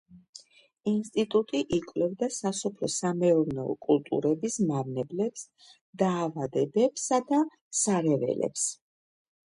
[0.91, 5.45] ინსტიტუტი იკვლევდა სასოფლო-სამეურნეო კულტურების მავნებლებს,
[6.07, 7.45] დაავადებებსა და
[7.83, 8.69] სარეველებს.